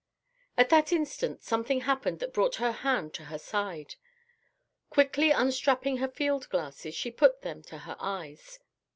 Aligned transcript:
At 0.57 0.69
that 0.69 0.91
instant 0.91 1.43
something 1.43 1.81
happened 1.81 2.17
that 2.21 2.33
brought 2.33 2.55
her 2.55 2.71
hand 2.71 3.13
to 3.13 3.25
her 3.25 3.37
side. 3.37 3.97
Quickly 4.89 5.29
unstrapping 5.29 5.97
her 5.97 6.07
field 6.07 6.49
glasses, 6.49 6.95
she 6.95 7.11
put 7.11 7.43
them 7.43 7.61
to 7.65 7.77
her 7.77 7.95
eyes. 7.99 8.57